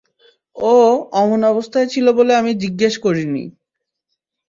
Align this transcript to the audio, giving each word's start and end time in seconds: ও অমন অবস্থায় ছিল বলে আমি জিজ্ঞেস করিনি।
ও 0.55 0.73
অমন 1.13 1.41
অবস্থায় 1.43 1.87
ছিল 1.93 2.05
বলে 2.17 2.33
আমি 2.35 2.51
জিজ্ঞেস 2.63 2.93
করিনি। 3.05 3.43